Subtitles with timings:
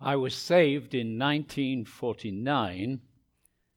[0.00, 3.00] I was saved in 1949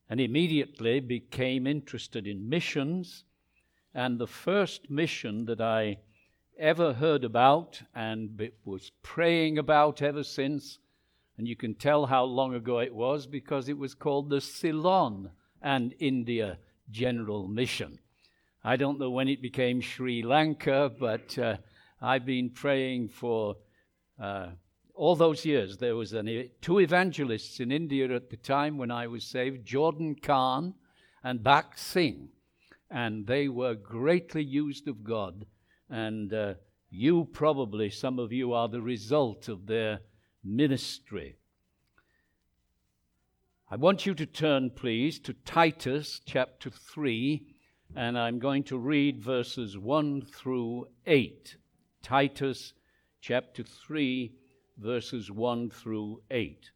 [0.10, 3.24] and immediately became interested in missions.
[3.94, 5.98] And the first mission that I
[6.60, 10.78] ever heard about and was praying about ever since,
[11.38, 15.32] and you can tell how long ago it was because it was called the Ceylon
[15.62, 16.60] and India
[16.92, 17.98] General Mission.
[18.64, 21.58] I don't know when it became Sri Lanka, but uh,
[22.00, 23.56] I've been praying for
[24.20, 24.50] uh,
[24.96, 29.08] all those years, there was an, two evangelists in India at the time when I
[29.08, 30.74] was saved, Jordan Khan
[31.24, 32.30] and Bakht Singh,
[32.90, 35.46] and they were greatly used of God.
[35.90, 36.54] And uh,
[36.90, 40.00] you probably, some of you, are the result of their
[40.44, 41.38] ministry.
[43.70, 47.46] I want you to turn, please, to Titus chapter 3,
[47.96, 51.56] and I'm going to read verses 1 through 8.
[52.04, 52.74] Titus
[53.22, 54.34] chapter 3
[54.78, 56.72] verses 1 through 8.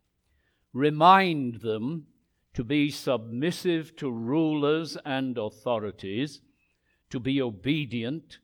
[0.73, 2.07] Remind them
[2.53, 6.41] to be submissive to rulers and authorities,
[7.09, 8.39] to be obedient,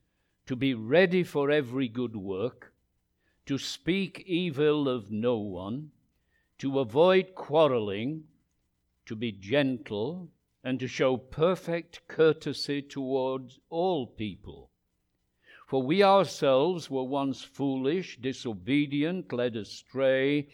[0.45, 2.73] to be ready for every good work,
[3.45, 5.91] to speak evil of no one,
[6.57, 8.23] to avoid quarreling,
[9.05, 10.29] to be gentle,
[10.63, 14.70] and to show perfect courtesy towards all people.
[15.71, 20.49] For we ourselves were once foolish, disobedient, led astray,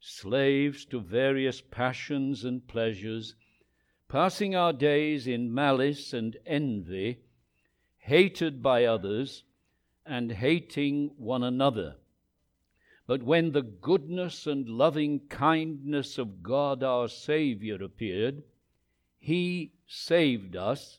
[0.00, 3.34] slaves to various passions and pleasures,
[4.08, 7.18] passing our days in malice and envy,
[7.98, 9.44] hated by others,
[10.06, 11.96] and hating one another.
[13.06, 18.42] But when the goodness and loving kindness of God our Saviour appeared,
[19.18, 20.98] He saved us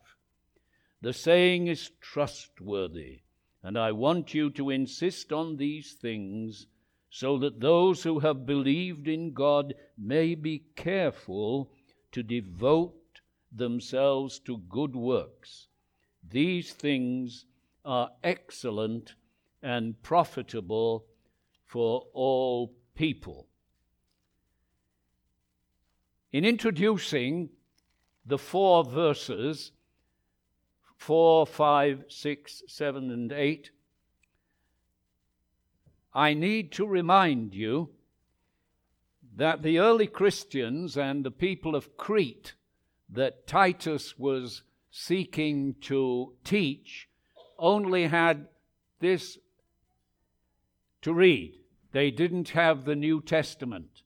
[1.01, 3.21] The saying is trustworthy,
[3.63, 6.67] and I want you to insist on these things
[7.09, 11.71] so that those who have believed in God may be careful
[12.11, 15.67] to devote themselves to good works.
[16.29, 17.45] These things
[17.83, 19.15] are excellent
[19.61, 21.05] and profitable
[21.65, 23.47] for all people.
[26.31, 27.49] In introducing
[28.25, 29.71] the four verses
[31.01, 33.71] 4, 5, 6, 7, and 8,
[36.13, 37.89] I need to remind you
[39.35, 42.53] that the early Christians and the people of Crete
[43.09, 44.61] that Titus was
[44.91, 47.09] seeking to teach
[47.57, 48.45] only had
[48.99, 49.39] this
[51.01, 51.55] to read.
[51.93, 54.03] They didn't have the New Testament.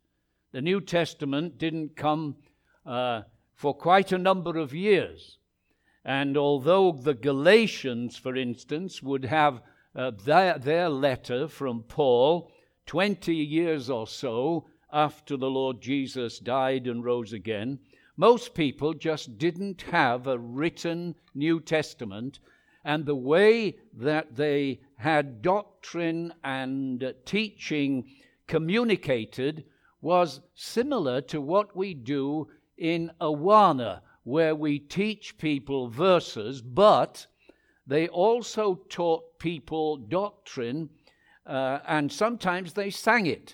[0.53, 2.37] The New Testament didn't come
[2.85, 3.23] uh,
[3.53, 5.39] for quite a number of years.
[6.05, 9.61] And although the Galatians, for instance, would have
[9.95, 12.51] uh, their, their letter from Paul
[12.85, 17.79] 20 years or so after the Lord Jesus died and rose again,
[18.17, 22.39] most people just didn't have a written New Testament.
[22.83, 28.05] And the way that they had doctrine and teaching
[28.47, 29.65] communicated
[30.01, 37.27] was similar to what we do in Awana where we teach people verses, but
[37.87, 40.89] they also taught people doctrine,
[41.45, 43.53] uh, and sometimes they sang it.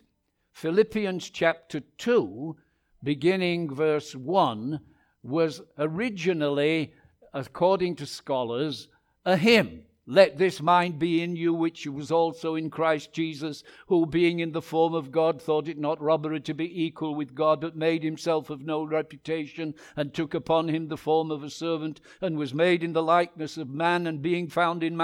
[0.54, 2.56] Philippians chapter 2,
[3.04, 4.80] beginning verse 1,
[5.24, 6.94] was originally,
[7.34, 8.88] according to scholars,
[9.26, 9.84] a hymn.
[10.08, 14.52] Let this mind be in you, which was also in Christ Jesus, who, being in
[14.52, 18.04] the form of God, thought it not robbery to be equal with God, but made
[18.04, 22.54] himself of no reputation, and took upon him the form of a servant, and was
[22.54, 24.98] made in the likeness of man, and being found in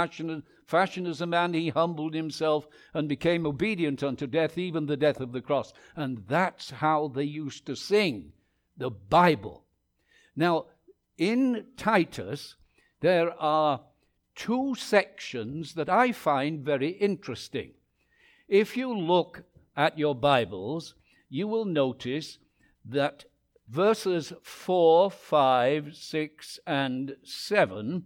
[0.66, 5.20] fashion as a man, he humbled himself and became obedient unto death, even the death
[5.20, 5.74] of the cross.
[5.96, 8.34] And that's how they used to sing
[8.76, 9.64] the Bible.
[10.36, 10.66] Now,
[11.18, 12.56] in Titus,
[13.00, 13.82] there are
[14.38, 17.72] two sections that I find very interesting.
[18.48, 19.44] If you look
[19.76, 20.94] at your Bibles,
[21.28, 22.38] you will notice
[22.86, 23.26] that
[23.68, 28.06] verses 4, 5, 6, and 7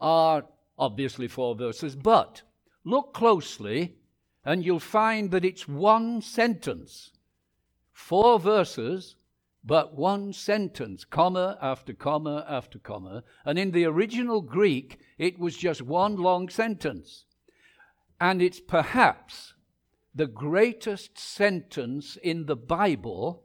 [0.00, 0.44] are
[0.78, 2.42] obviously four verses, but
[2.84, 3.96] look closely
[4.44, 7.12] and you'll find that it's one sentence,
[7.92, 9.16] four verses,
[9.64, 13.22] but one sentence, comma after comma after comma.
[13.44, 17.24] And in the original Greek, it was just one long sentence.
[18.20, 19.54] And it's perhaps
[20.14, 23.44] the greatest sentence in the Bible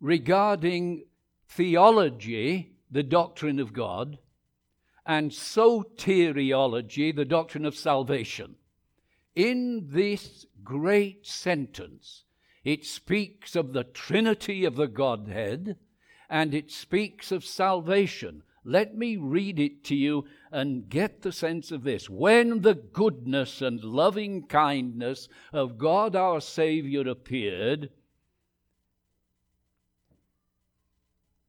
[0.00, 1.04] regarding
[1.48, 4.18] theology, the doctrine of God,
[5.06, 8.56] and soteriology, the doctrine of salvation.
[9.34, 12.24] In this great sentence,
[12.70, 15.76] it speaks of the Trinity of the Godhead
[16.28, 18.44] and it speaks of salvation.
[18.64, 22.08] Let me read it to you and get the sense of this.
[22.08, 27.90] When the goodness and loving kindness of God our Savior appeared,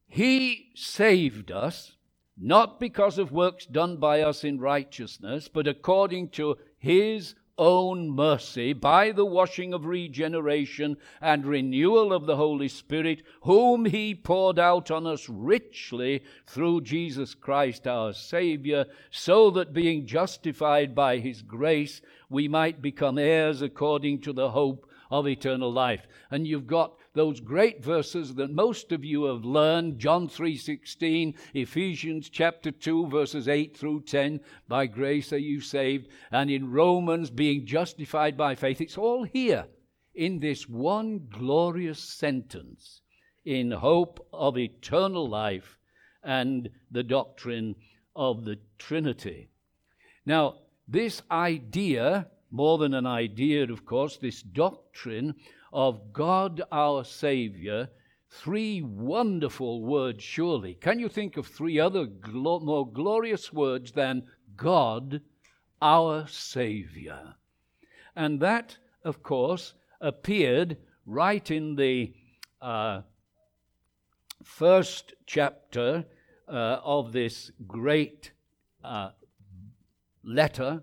[0.08, 1.94] He saved us,
[2.36, 8.72] not because of works done by us in righteousness, but according to His own mercy
[8.72, 14.90] by the washing of regeneration and renewal of the Holy Spirit, whom He poured out
[14.90, 22.00] on us richly through Jesus Christ our Saviour, so that being justified by His grace,
[22.28, 26.06] we might become heirs according to the hope of eternal life.
[26.30, 29.98] And you've got those great verses that most of you have learned.
[29.98, 36.08] John 3:16 Ephesians chapter 2 verses 8 through 10 by grace are you saved.
[36.30, 38.80] And in Romans being justified by faith.
[38.80, 39.66] It's all here
[40.14, 43.02] in this one glorious sentence
[43.44, 45.78] in hope of eternal life
[46.22, 47.74] and the doctrine
[48.14, 49.50] of the Trinity.
[50.24, 55.34] Now this idea more than an idea of course this doctrine
[55.72, 57.88] of God our Savior,
[58.28, 60.74] three wonderful words, surely.
[60.74, 64.24] Can you think of three other glo- more glorious words than
[64.56, 65.20] God
[65.80, 67.34] our Savior?
[68.14, 70.76] And that, of course, appeared
[71.06, 72.12] right in the
[72.60, 73.02] uh,
[74.44, 76.04] first chapter
[76.48, 78.32] uh, of this great
[78.84, 79.10] uh,
[80.22, 80.82] letter.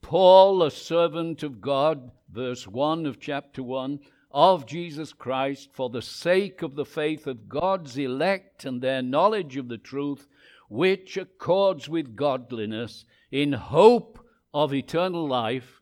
[0.00, 4.00] Paul, a servant of God, verse 1 of chapter 1
[4.32, 9.56] of Jesus Christ for the sake of the faith of God's elect and their knowledge
[9.56, 10.26] of the truth,
[10.68, 14.18] which accords with godliness, in hope
[14.54, 15.80] of eternal life.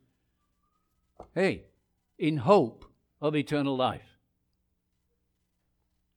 [1.34, 1.64] Hey,
[2.18, 2.84] in hope
[3.20, 4.18] of eternal life.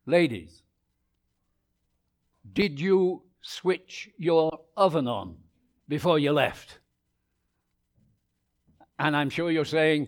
[0.06, 0.64] Ladies,
[2.52, 5.38] did you switch your oven on
[5.88, 6.80] before you left?
[9.00, 10.08] And I'm sure you're saying,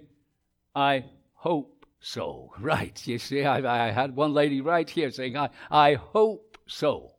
[0.75, 1.74] I hope
[2.05, 2.53] so.
[2.59, 3.05] Right.
[3.07, 7.13] You see, I, I had one lady right here saying, I, I hope so.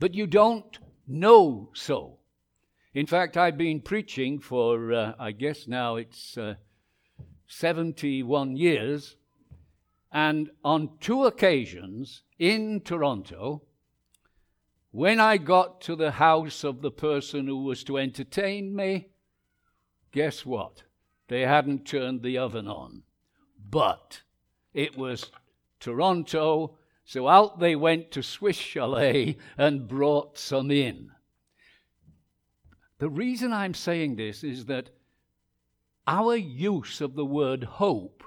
[0.00, 2.18] But you don't know so.
[2.94, 6.54] In fact, I've been preaching for, uh, I guess now it's uh,
[7.46, 9.16] 71 years.
[10.10, 13.62] And on two occasions in Toronto,
[14.92, 19.08] when I got to the house of the person who was to entertain me,
[20.10, 20.84] guess what?
[21.28, 23.02] They hadn't turned the oven on
[23.70, 24.22] but
[24.72, 25.30] it was
[25.80, 31.10] Toronto, so out they went to Swiss Chalet and brought some in.
[32.98, 34.90] The reason I'm saying this is that
[36.06, 38.22] our use of the word hope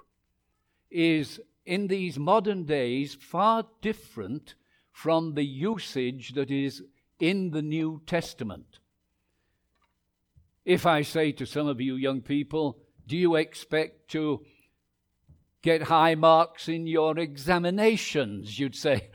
[0.92, 4.56] is in these modern days far different
[4.92, 6.84] from the usage that is
[7.20, 8.80] in the New Testament.
[10.66, 14.46] If I say to some of you young people, do you expect to
[15.62, 18.60] get high marks in your examinations.
[18.60, 19.10] You'd say,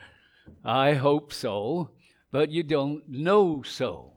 [0.63, 1.91] I hope so,
[2.31, 4.13] but you don't know so.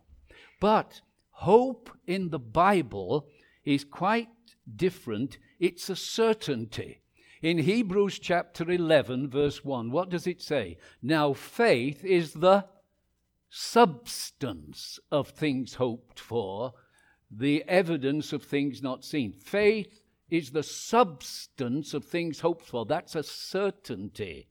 [0.61, 3.29] But hope in the Bible
[3.65, 4.29] is quite
[4.77, 5.39] different.
[5.59, 7.01] It's a certainty.
[7.41, 10.77] In Hebrews chapter 11, verse 1, what does it say?
[11.01, 12.67] Now, faith is the
[13.49, 16.75] substance of things hoped for,
[17.31, 19.33] the evidence of things not seen.
[19.33, 22.85] Faith is the substance of things hoped for.
[22.85, 24.49] That's a certainty.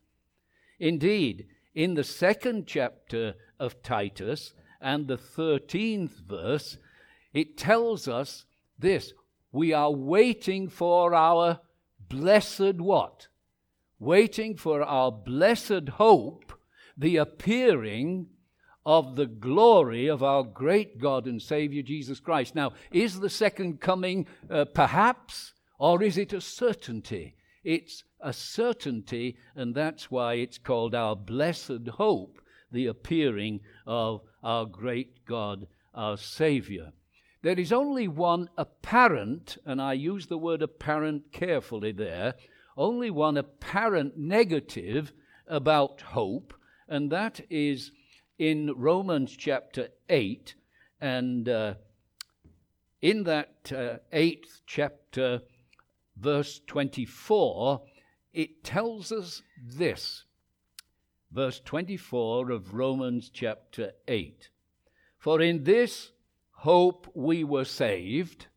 [0.80, 6.78] Indeed, in the second chapter of Titus and the 13th verse,
[7.34, 8.46] it tells us
[8.80, 9.14] this
[9.52, 11.60] we are waiting for our
[12.10, 13.28] blessed what?
[14.00, 16.54] Waiting for our blessed hope,
[16.98, 18.28] the appearing
[18.86, 22.56] of the glory of our great God and Savior Jesus Christ.
[22.56, 25.54] Now, is the second coming uh, perhaps?
[25.78, 27.36] Or is it a certainty?
[27.64, 32.42] It's a certainty, and that's why it's called our blessed hope,
[32.72, 36.94] the appearing of our great God, our Savior.
[37.42, 42.34] there is only one apparent, and I use the word apparent carefully there,
[42.76, 45.14] only one apparent negative
[45.48, 46.54] about hope,
[46.88, 47.92] and that is
[48.38, 50.56] in Romans chapter 8.
[51.02, 51.76] And uh,
[53.02, 55.42] in that uh, eighth chapter,
[56.20, 57.82] verse 24,
[58.34, 60.24] it tells us this.
[61.32, 64.50] Verse 24 of Romans chapter 8.
[65.18, 66.12] For in this
[66.52, 68.48] hope we were saved.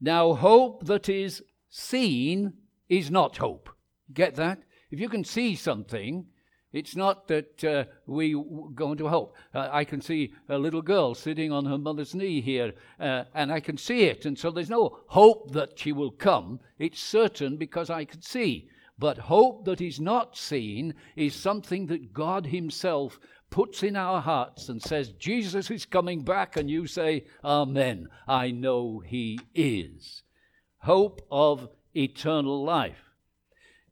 [0.00, 2.54] Now, hope that is seen
[2.88, 3.70] is not hope.
[4.12, 4.62] Get that?
[4.90, 6.26] If you can see something,
[6.72, 8.32] it's not that uh, we
[8.74, 9.36] go into hope.
[9.54, 13.52] Uh, I can see a little girl sitting on her mother's knee here, uh, and
[13.52, 14.26] I can see it.
[14.26, 16.60] And so there's no hope that she will come.
[16.78, 18.68] It's certain because I can see.
[18.98, 23.18] But hope that is not seen is something that God Himself
[23.50, 28.08] puts in our hearts and says, Jesus is coming back, and you say, Amen.
[28.26, 30.22] I know He is.
[30.78, 33.04] Hope of eternal life.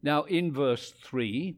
[0.02, 1.57] Now, in verse 3,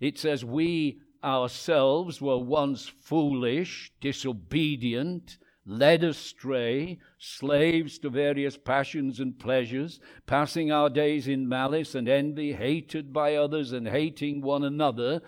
[0.00, 9.38] it says, We ourselves were once foolish, disobedient, led astray, slaves to various passions and
[9.38, 15.20] pleasures, passing our days in malice and envy, hated by others and hating one another.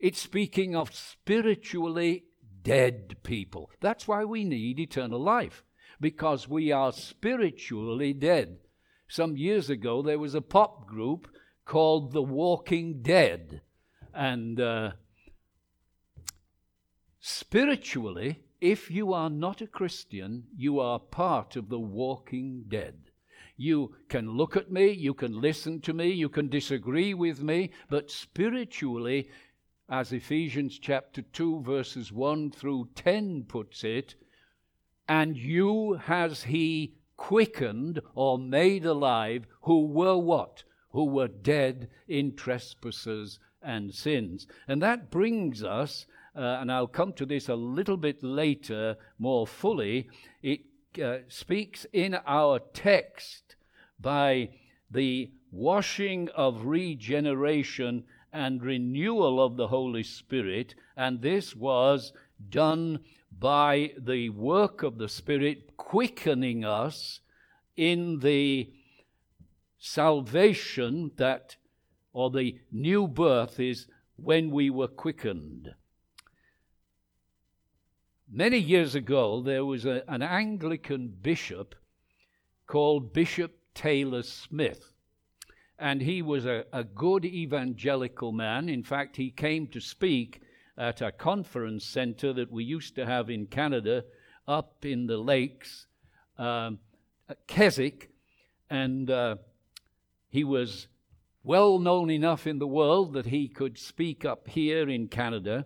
[0.00, 2.24] It's speaking of spiritually
[2.62, 3.70] dead people.
[3.80, 5.62] That's why we need eternal life,
[6.00, 8.58] because we are spiritually dead.
[9.08, 11.28] Some years ago, there was a pop group
[11.66, 13.60] called The Walking Dead.
[14.14, 14.92] And uh,
[17.20, 23.10] spiritually, if you are not a Christian, you are part of the walking dead.
[23.56, 27.70] You can look at me, you can listen to me, you can disagree with me,
[27.90, 29.30] but spiritually,
[29.88, 34.14] as Ephesians chapter 2, verses 1 through 10 puts it,
[35.08, 40.64] and you has he quickened or made alive who were what?
[40.96, 44.46] Who were dead in trespasses and sins.
[44.66, 49.46] And that brings us, uh, and I'll come to this a little bit later more
[49.46, 50.08] fully,
[50.42, 50.60] it
[51.04, 53.56] uh, speaks in our text
[54.00, 54.48] by
[54.90, 62.14] the washing of regeneration and renewal of the Holy Spirit, and this was
[62.48, 63.00] done
[63.38, 67.20] by the work of the Spirit quickening us
[67.76, 68.70] in the
[69.86, 71.56] salvation that,
[72.12, 75.74] or the new birth, is when we were quickened.
[78.28, 81.76] Many years ago, there was a, an Anglican bishop
[82.66, 84.92] called Bishop Taylor Smith.
[85.78, 88.68] And he was a, a good evangelical man.
[88.68, 90.40] In fact, he came to speak
[90.76, 94.04] at a conference center that we used to have in Canada
[94.48, 95.86] up in the lakes,
[96.38, 96.80] um,
[97.46, 98.10] Keswick.
[98.68, 99.36] And uh,
[100.36, 100.86] he was
[101.44, 105.64] well known enough in the world that he could speak up here in Canada.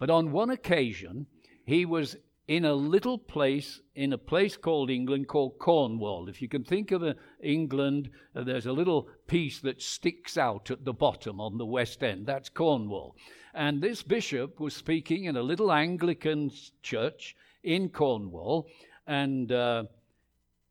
[0.00, 1.26] But on one occasion,
[1.64, 2.16] he was
[2.48, 6.28] in a little place, in a place called England, called Cornwall.
[6.28, 10.72] If you can think of a, England, uh, there's a little piece that sticks out
[10.72, 12.26] at the bottom on the west end.
[12.26, 13.14] That's Cornwall.
[13.54, 16.50] And this bishop was speaking in a little Anglican
[16.82, 18.66] church in Cornwall,
[19.06, 19.84] and uh,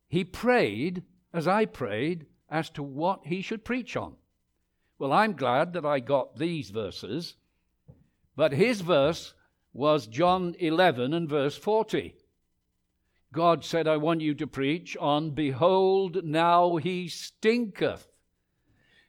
[0.08, 4.16] he prayed, as I prayed, as to what he should preach on.
[4.98, 7.36] Well, I'm glad that I got these verses,
[8.36, 9.34] but his verse
[9.72, 12.16] was John 11 and verse 40.
[13.32, 18.08] God said, I want you to preach on, Behold, now he stinketh.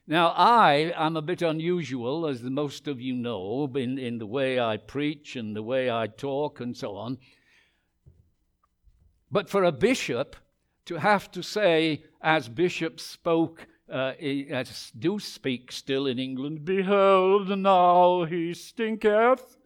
[0.06, 4.58] Now, I am a bit unusual, as most of you know, in, in the way
[4.58, 7.18] I preach and the way I talk and so on.
[9.30, 10.36] But for a bishop
[10.86, 14.12] to have to say, as bishops spoke, uh,
[14.50, 19.56] as do speak still in England, Behold, now he stinketh,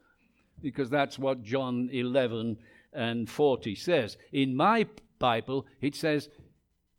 [0.60, 2.56] because that's what John 11
[2.92, 4.16] and 40 says.
[4.32, 4.86] In my
[5.18, 6.28] Bible, it says,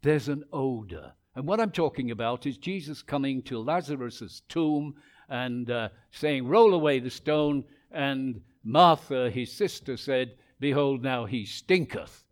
[0.01, 1.13] There's an odor.
[1.35, 4.95] And what I'm talking about is Jesus coming to Lazarus's tomb
[5.29, 7.63] and uh, saying, Roll away the stone.
[7.91, 12.23] And Martha, his sister, said, Behold, now he stinketh.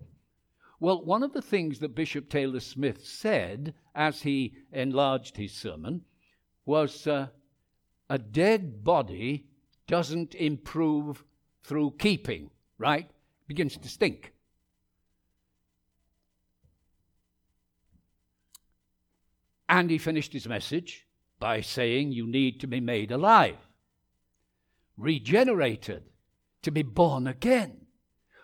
[0.86, 6.04] Well, one of the things that Bishop Taylor Smith said as he enlarged his sermon
[6.64, 7.30] was uh,
[8.08, 9.48] a dead body
[9.88, 11.24] doesn't improve
[11.64, 13.06] through keeping, right?
[13.06, 14.34] It begins to stink.
[19.68, 21.08] And he finished his message
[21.40, 23.58] by saying, You need to be made alive,
[24.98, 26.04] regenerated,
[26.62, 27.85] to be born again.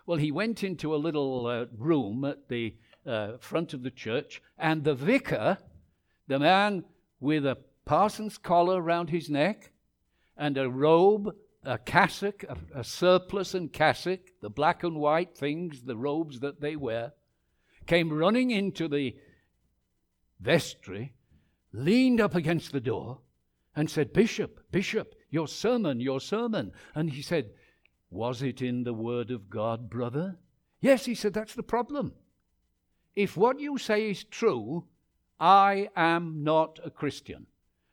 [0.05, 4.41] Well, he went into a little uh, room at the uh, front of the church,
[4.58, 5.58] and the vicar,
[6.27, 6.84] the man
[7.20, 9.72] with a parson's collar round his neck
[10.38, 15.84] and a robe, a cassock, a, a surplice and cassock, the black and white things,
[15.84, 17.13] the robes that they wear,
[17.86, 19.15] came running into the
[20.39, 21.13] vestry,
[21.74, 23.20] leaned up against the door,
[23.75, 26.72] and said, Bishop, Bishop, your sermon, your sermon.
[26.93, 27.51] And he said,
[28.11, 30.37] Was it in the Word of God, brother?
[30.81, 32.13] Yes, he said, That's the problem.
[33.15, 34.83] If what you say is true,
[35.39, 37.47] I am not a Christian.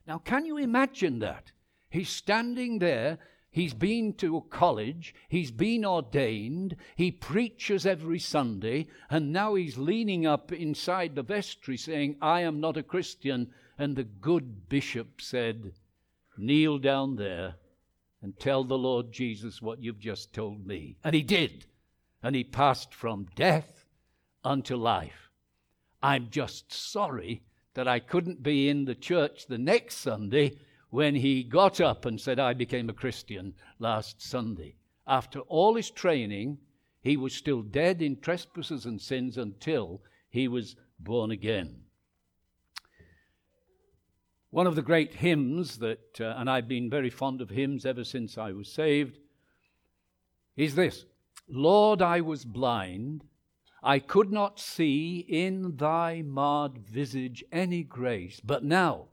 [0.07, 1.53] Now, can you imagine that?
[1.89, 3.19] He's standing there.
[3.51, 5.15] He's been to a college.
[5.29, 6.77] He's been ordained.
[6.97, 8.89] He preaches every Sunday.
[9.11, 13.53] And now he's leaning up inside the vestry saying, I am not a Christian.
[13.79, 15.73] And the good bishop said,
[16.37, 17.57] Kneel down there
[18.23, 20.97] and tell the Lord Jesus what you've just told me.
[21.05, 21.67] And he did.
[22.23, 23.85] And he passed from death
[24.45, 25.31] unto life.
[26.03, 27.43] I'm just sorry
[27.75, 30.59] that I couldn't be in the church the next Sunday
[30.91, 34.77] when he got up and said, I became a Christian last Sunday.
[35.07, 36.59] After all his training,
[37.01, 41.83] he was still dead in trespasses and sins until he was born again.
[44.51, 48.05] One of the great hymns that, uh, and I've been very fond of hymns ever
[48.05, 49.19] since I was saved,
[50.57, 51.05] is this
[51.49, 53.25] Lord, I was blind
[53.83, 59.09] I could not see in thy marred visage any grace, but now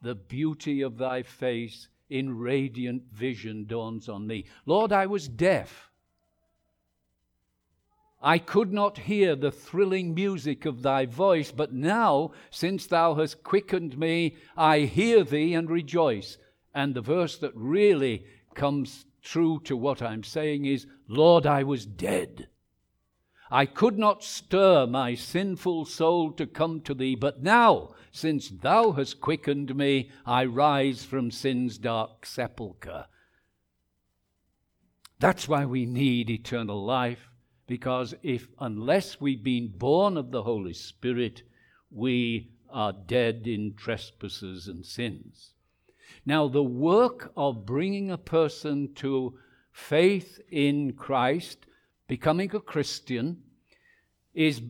[0.00, 4.46] the beauty of thy face in radiant vision dawns on me.
[4.66, 5.90] Lord, I was deaf.
[8.22, 13.42] I could not hear the thrilling music of thy voice, but now, since thou hast
[13.42, 16.38] quickened me, I hear thee and rejoice.
[16.74, 18.24] And the verse that really
[18.54, 22.48] comes true to what I'm saying is, Lord, I was dead
[23.52, 28.92] I could not stir my sinful soul to come to thee, but now, since thou
[28.92, 33.04] hast quickened me, I rise from sin's dark sepulchre.
[35.18, 37.28] That's why we need eternal life,
[37.72, 41.42] because if, unless we've been born of the Holy Spirit,
[41.90, 45.54] we are dead in trespasses and sins.
[46.26, 49.38] Now, the work of bringing a person to
[49.70, 51.64] faith in Christ
[52.08, 53.38] becoming a Christian
[54.34, 54.60] is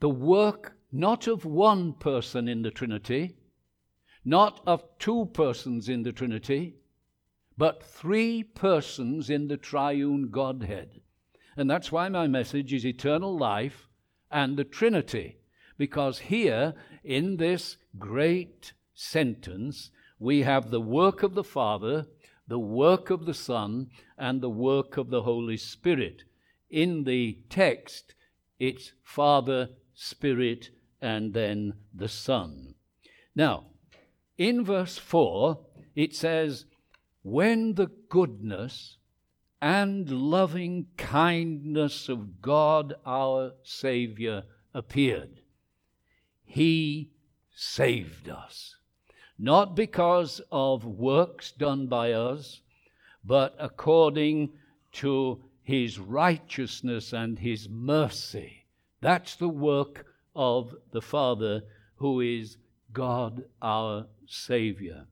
[0.00, 3.36] the work not of one person in the Trinity,
[4.24, 6.74] not of two persons in the Trinity,
[7.56, 11.00] but three persons in the triune Godhead.
[11.56, 13.88] And that's why my message is eternal life
[14.30, 15.38] and the Trinity,
[15.78, 22.06] because here in this great sentence we have the work of the Father
[22.46, 23.88] the work of the Son,
[24.18, 26.24] and the work of the Holy Spirit.
[26.70, 28.14] In the text,
[28.58, 32.74] it's Father, Spirit, and then the Son.
[33.34, 33.66] Now,
[34.36, 35.58] in verse 4,
[35.94, 36.66] it says,
[37.22, 38.98] When the goodness
[39.64, 44.42] and loving kindness of God our Savior
[44.74, 45.40] appeared,
[46.44, 47.10] He
[47.54, 48.76] saved us
[49.38, 52.60] not because of works done by us,
[53.24, 54.50] but according
[54.92, 58.64] to his righteousness and his mercy.
[59.00, 61.62] That's the work of the Father
[61.96, 62.56] who is
[62.92, 65.06] God our Savior.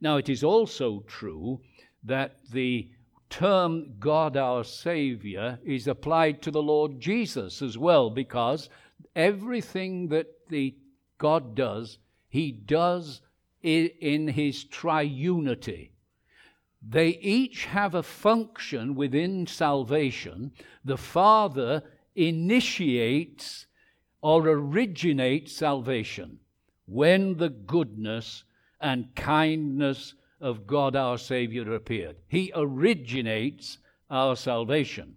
[0.00, 1.60] Now, it is also true
[2.02, 2.88] that the
[3.32, 8.68] term God our Savior is applied to the Lord Jesus as well, because
[9.16, 10.76] everything that the
[11.16, 11.96] God does,
[12.28, 13.22] he does
[13.62, 15.90] in his triunity.
[16.86, 20.52] They each have a function within salvation.
[20.84, 23.66] The Father initiates
[24.20, 26.38] or originates salvation
[26.86, 28.44] when the goodness
[28.78, 32.16] and kindness of God our Savior appeared.
[32.28, 33.78] He originates
[34.10, 35.14] our salvation.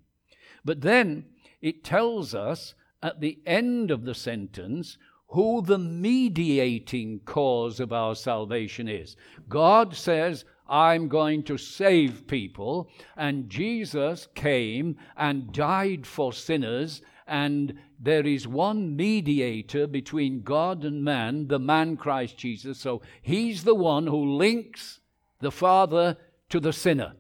[0.63, 1.25] But then
[1.61, 4.97] it tells us at the end of the sentence
[5.29, 9.17] who the mediating cause of our salvation is.
[9.49, 17.73] God says, I'm going to save people, and Jesus came and died for sinners, and
[17.99, 22.79] there is one mediator between God and man, the man Christ Jesus.
[22.79, 24.99] So he's the one who links
[25.45, 26.17] the Father
[26.49, 27.13] to the sinner.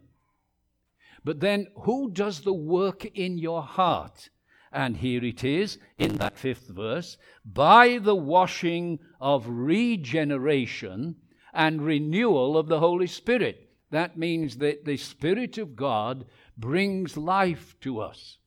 [1.23, 4.29] But then, who does the work in your heart?
[4.71, 11.17] And here it is in that fifth verse by the washing of regeneration
[11.53, 13.69] and renewal of the Holy Spirit.
[13.91, 16.25] That means that the Spirit of God
[16.57, 18.39] brings life to us.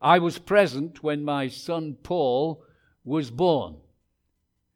[0.00, 2.64] I was present when my son Paul
[3.04, 3.76] was born.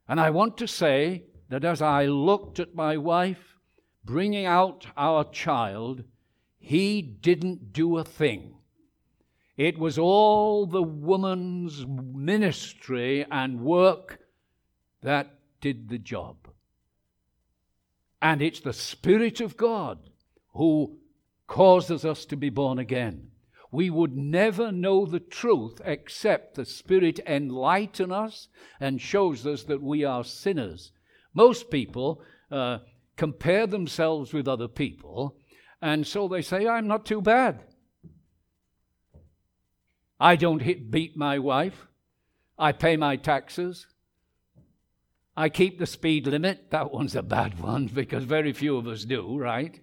[0.07, 3.56] And I want to say that as I looked at my wife
[4.07, 6.03] bringing out our child,
[6.57, 8.55] he didn't do a thing.
[9.57, 14.19] It was all the woman's ministry and work
[15.03, 16.35] that did the job.
[18.21, 20.09] And it's the Spirit of God
[20.53, 20.97] who
[21.45, 23.31] causes us to be born again.
[23.71, 28.47] We would never know the truth except the Spirit enlighten us
[28.79, 30.91] and shows us that we are sinners.
[31.33, 32.79] Most people uh,
[33.17, 35.35] compare themselves with other people,
[35.81, 37.63] and so they say, I'm not too bad.
[40.19, 41.87] I don't hit, beat my wife.
[42.57, 43.87] I pay my taxes.
[45.35, 46.65] I keep the speed limit.
[46.71, 49.79] That one's a bad one because very few of us do, right?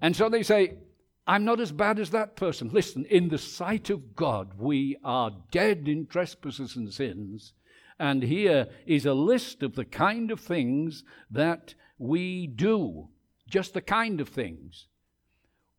[0.00, 0.78] And so they say,
[1.26, 2.70] I'm not as bad as that person.
[2.72, 7.52] Listen, in the sight of God, we are dead in trespasses and sins.
[7.98, 13.08] And here is a list of the kind of things that we do.
[13.48, 14.88] Just the kind of things.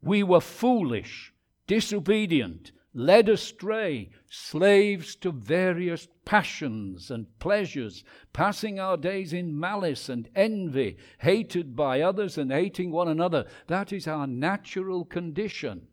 [0.02, 1.34] We were foolish,
[1.68, 10.30] disobedient, led astray, slaves to various passions and pleasures, passing our days in malice and
[10.36, 13.46] envy, hated by others and hating one another.
[13.68, 15.88] That is our natural condition.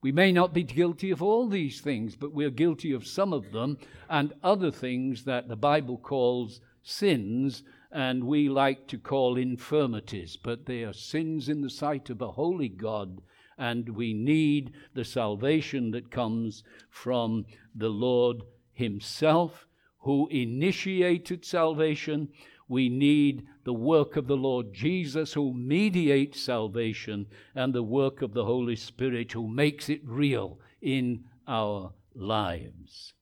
[0.00, 3.50] We may not be guilty of all these things, but we're guilty of some of
[3.50, 3.78] them
[4.08, 10.66] and other things that the Bible calls sins and we like to call infirmities, but
[10.66, 13.20] they are sins in the sight of a holy God
[13.58, 19.66] and we need the salvation that comes from the Lord Himself,
[19.98, 22.28] who initiated salvation.
[22.68, 28.32] We need the work of the Lord Jesus, who mediates salvation, and the work of
[28.32, 33.14] the Holy Spirit, who makes it real in our lives.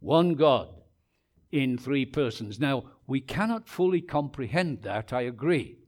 [0.00, 0.68] One God
[1.50, 2.60] in three persons.
[2.60, 5.78] Now, we cannot fully comprehend that, I agree.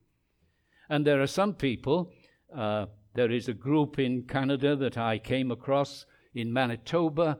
[0.88, 2.10] And there are some people,
[2.56, 7.38] uh, there is a group in Canada that I came across in Manitoba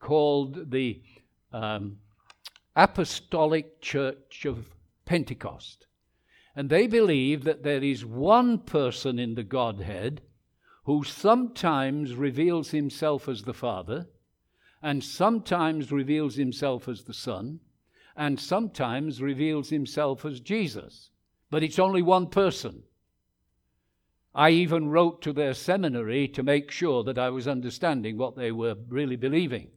[0.00, 1.02] called the
[1.52, 1.98] um,
[2.74, 5.86] Apostolic Church of Pentecost.
[6.56, 10.22] And they believe that there is one person in the Godhead
[10.84, 14.06] who sometimes reveals himself as the Father,
[14.82, 17.60] and sometimes reveals himself as the Son,
[18.16, 21.10] and sometimes reveals himself as Jesus.
[21.50, 22.82] But it's only one person.
[24.34, 28.50] I even wrote to their seminary to make sure that I was understanding what they
[28.50, 29.68] were really believing.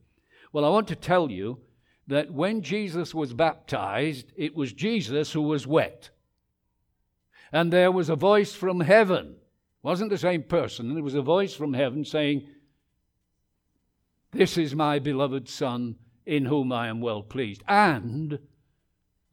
[0.53, 1.59] Well, I want to tell you
[2.07, 6.11] that when Jesus was baptized, it was Jesus who was wet.
[7.51, 9.35] And there was a voice from heaven.
[9.35, 10.93] It wasn't the same person.
[10.93, 12.47] There was a voice from heaven saying,
[14.31, 15.95] This is my beloved Son,
[16.25, 17.63] in whom I am well pleased.
[17.67, 18.39] And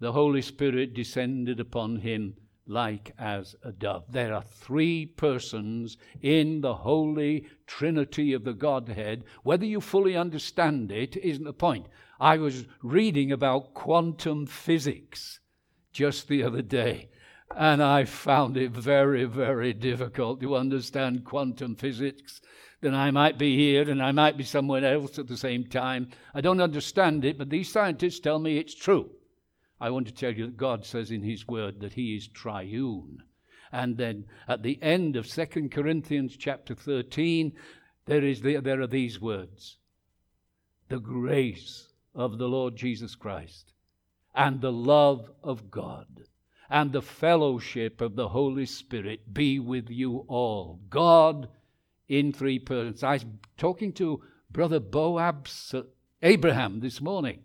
[0.01, 2.35] the Holy Spirit descended upon him
[2.67, 4.05] like as a dove.
[4.11, 9.25] There are three persons in the Holy Trinity of the Godhead.
[9.43, 11.87] Whether you fully understand it isn't the point.
[12.21, 15.41] I was reading about quantum physics
[15.93, 17.09] just the other day,
[17.57, 22.41] and I found it very, very difficult to understand quantum physics.
[22.81, 26.11] Then I might be here and I might be somewhere else at the same time.
[26.35, 29.11] I don't understand it, but these scientists tell me it's true.
[29.81, 33.23] I want to tell you that God says in His Word that He is triune.
[33.73, 37.53] And then at the end of 2 Corinthians chapter 13,
[38.07, 39.79] there, is the, there are these words
[40.89, 43.73] The grace of the Lord Jesus Christ,
[44.35, 46.07] and the love of God,
[46.73, 50.81] and the fellowship of the Holy Spirit be with you all.
[50.89, 51.49] God
[52.09, 53.03] in three persons.
[53.03, 53.27] I was
[53.59, 55.47] talking to Brother Boab
[56.23, 57.41] Abraham this morning,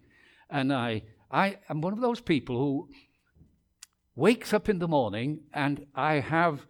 [0.50, 2.90] and I I am one of those people who
[4.16, 6.66] wakes up in the morning and I have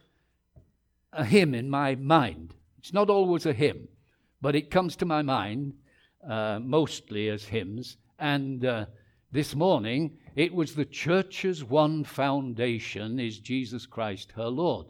[1.13, 2.55] a hymn in my mind.
[2.79, 3.87] It's not always a hymn,
[4.41, 5.73] but it comes to my mind
[6.27, 7.97] uh, mostly as hymns.
[8.17, 8.87] And uh,
[9.31, 14.85] this morning, it was the church's one foundation is Jesus Christ, her Lord.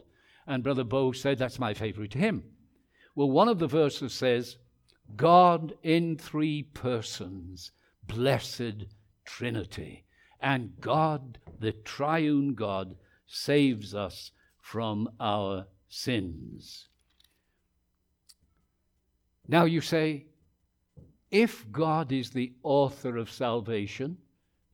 [0.46, 2.44] And Brother Bo said, That's my favorite hymn.
[3.14, 4.58] Well, one of the verses says,
[5.16, 7.72] God in three persons,
[8.06, 8.84] blessed
[9.24, 10.04] Trinity.
[10.38, 16.88] And God, the triune God, saves us from our sins.
[19.48, 20.26] Now you say,
[21.30, 24.18] if God is the author of salvation,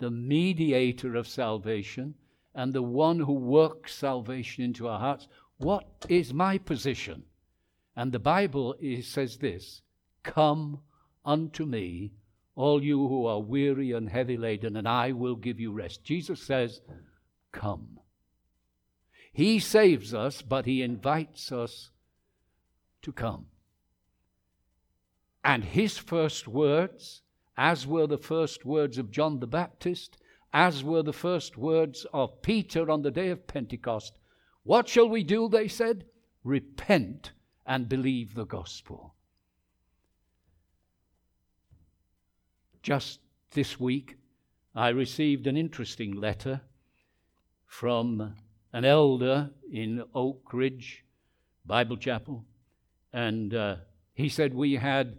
[0.05, 2.15] the mediator of salvation,
[2.55, 7.23] and the one who works salvation into our hearts, what is my position?
[7.97, 9.81] And the Bible is, says this
[10.23, 10.81] Come
[11.25, 12.13] unto me,
[12.55, 16.05] all you who are weary and heavy laden, and I will give you rest.
[16.05, 16.83] Jesus says,
[17.51, 17.99] Come.
[19.33, 21.93] He saves us, but He invites us
[23.01, 23.47] to come.
[25.43, 27.23] And His first words,
[27.57, 30.17] as were the first words of John the Baptist,
[30.53, 34.19] as were the first words of Peter on the day of Pentecost,
[34.63, 35.49] what shall we do?
[35.49, 36.07] They said,
[36.43, 37.33] Repent
[37.67, 39.15] and believe the gospel.
[42.83, 43.21] Just
[43.53, 44.17] this week,
[44.75, 46.61] I received an interesting letter
[47.67, 48.35] from
[48.73, 51.05] an elder in Oak Ridge
[51.65, 52.45] Bible Chapel,
[53.13, 53.77] and uh,
[54.15, 55.17] he said we had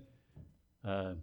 [0.83, 1.13] uh,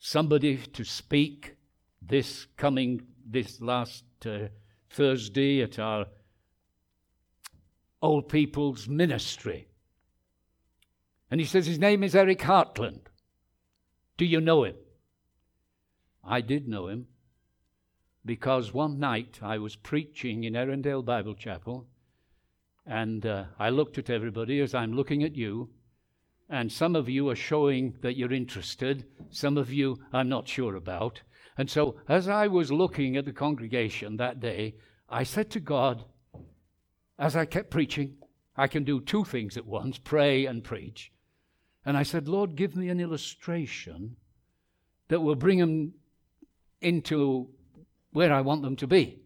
[0.00, 1.54] somebody to speak
[2.02, 4.48] this coming this last uh,
[4.88, 6.06] Thursday at our
[8.02, 9.68] old people's ministry.
[11.30, 13.02] And he says his name is Eric Hartland.
[14.16, 14.74] Do you know him?
[16.24, 17.06] I did know him
[18.24, 21.86] because one night I was preaching in Erindale Bible Chapel,
[22.86, 25.70] and uh, I looked at everybody as I'm looking at you,
[26.50, 30.74] and some of you are showing that you're interested, some of you I'm not sure
[30.74, 31.22] about.
[31.56, 34.74] And so, as I was looking at the congregation that day,
[35.08, 36.04] I said to God,
[37.18, 38.16] as I kept preaching,
[38.56, 41.12] I can do two things at once pray and preach.
[41.84, 44.16] And I said, Lord, give me an illustration
[45.08, 45.94] that will bring them
[46.80, 47.48] into
[48.12, 49.20] where I want them to be.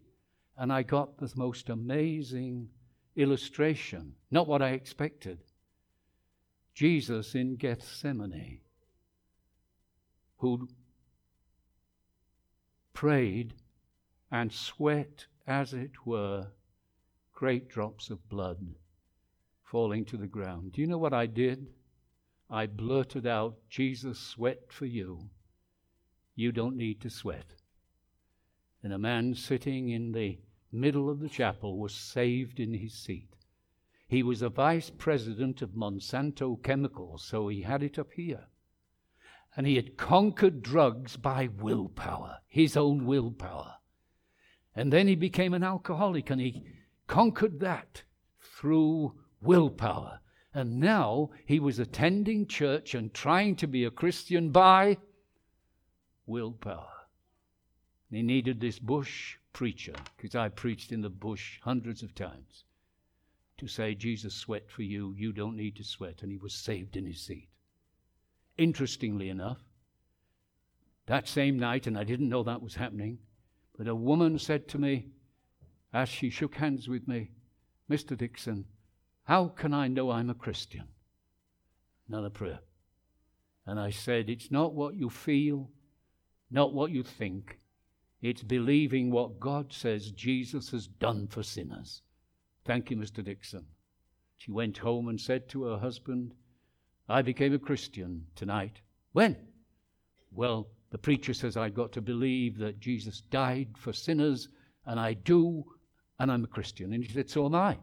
[0.57, 2.69] And I got the most amazing
[3.15, 5.39] illustration, not what I expected.
[6.75, 8.59] Jesus in Gethsemane,
[10.37, 10.69] who
[12.93, 13.55] prayed
[14.29, 16.47] and sweat, as it were,
[17.33, 18.75] great drops of blood
[19.63, 20.73] falling to the ground.
[20.73, 21.67] Do you know what I did?
[22.49, 25.29] I blurted out, Jesus sweat for you.
[26.35, 27.55] You don't need to sweat
[28.85, 30.37] and a man sitting in the
[30.71, 33.33] middle of the chapel was saved in his seat.
[34.07, 38.45] He was a vice president of Monsanto Chemicals, so he had it up here.
[39.55, 43.75] And he had conquered drugs by willpower, his own willpower.
[44.75, 46.63] And then he became an alcoholic and he
[47.07, 48.03] conquered that
[48.41, 50.19] through willpower.
[50.53, 54.97] And now he was attending church and trying to be a Christian by
[56.25, 56.91] willpower.
[58.11, 62.64] He needed this bush preacher, because I preached in the bush hundreds of times,
[63.57, 66.21] to say, Jesus sweat for you, you don't need to sweat.
[66.21, 67.49] And he was saved in his seat.
[68.57, 69.59] Interestingly enough,
[71.07, 73.19] that same night, and I didn't know that was happening,
[73.77, 75.07] but a woman said to me,
[75.93, 77.31] as she shook hands with me,
[77.89, 78.17] Mr.
[78.17, 78.65] Dixon,
[79.23, 80.87] how can I know I'm a Christian?
[82.07, 82.59] Another prayer.
[83.65, 85.69] And I said, It's not what you feel,
[86.51, 87.59] not what you think,
[88.21, 92.01] it's believing what God says Jesus has done for sinners.
[92.65, 93.23] Thank you, Mr.
[93.23, 93.65] Dixon.
[94.37, 96.33] She went home and said to her husband,
[97.07, 98.81] I became a Christian tonight.
[99.13, 99.37] When?
[100.31, 104.49] Well, the preacher says I've got to believe that Jesus died for sinners,
[104.85, 105.63] and I do,
[106.19, 106.93] and I'm a Christian.
[106.93, 107.77] And he said, So am I.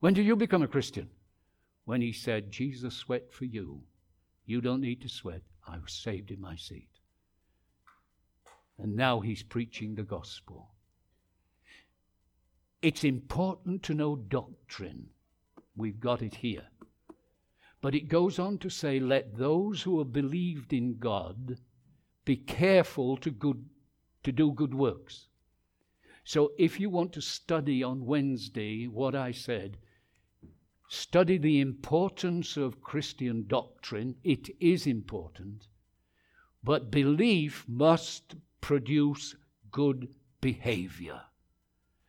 [0.00, 1.10] When did you become a Christian?
[1.84, 3.82] When he said, Jesus sweat for you.
[4.46, 5.42] You don't need to sweat.
[5.66, 6.88] I was saved in my seat.
[8.78, 10.70] And now he's preaching the gospel.
[12.80, 15.08] It's important to know doctrine.
[15.76, 16.66] We've got it here.
[17.80, 21.58] But it goes on to say, let those who have believed in God
[22.24, 23.64] be careful to, good,
[24.22, 25.26] to do good works.
[26.24, 29.78] So if you want to study on Wednesday what I said,
[30.88, 34.16] study the importance of Christian doctrine.
[34.24, 35.66] It is important.
[36.62, 39.34] But belief must produce
[39.70, 41.22] good behavior.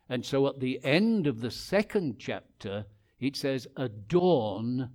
[0.10, 2.88] And so at the end of the second chapter,
[3.20, 4.90] it says, Adorn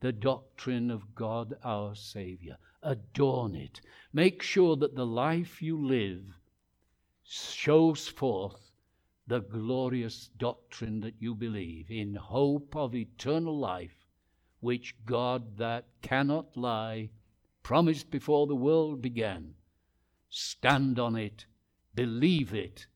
[0.00, 2.58] the doctrine of God our Savior.
[2.82, 3.80] Adorn it.
[4.12, 6.38] Make sure that the life you live
[7.24, 8.70] shows forth
[9.26, 14.06] the glorious doctrine that you believe in hope of eternal life,
[14.60, 17.10] which God that cannot lie
[17.62, 19.54] promised before the world began
[20.30, 21.46] stand on it,
[21.94, 22.86] believe it,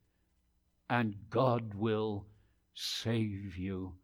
[0.93, 2.27] and God will
[2.75, 3.95] save you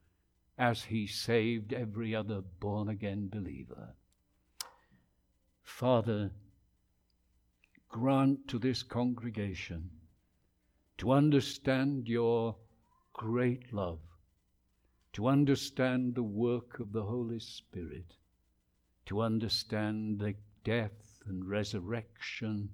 [0.56, 3.94] as He saved every other born again believer.
[5.62, 6.30] Father,
[7.90, 9.90] grant to this congregation
[10.96, 12.56] to understand your
[13.12, 14.00] great love,
[15.12, 18.14] to understand the work of the Holy Spirit,
[19.04, 22.70] to understand the death and resurrection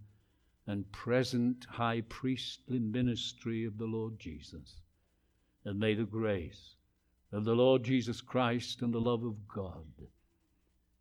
[0.66, 4.81] and present high priestly ministry of the Lord Jesus.
[5.64, 6.77] And may the grace
[7.33, 9.87] of the Lord Jesus Christ and the love of God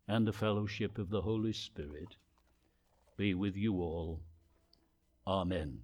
[0.06, 2.16] and the fellowship of the Holy Spirit
[3.16, 4.20] be with you all.
[5.26, 5.80] Amen.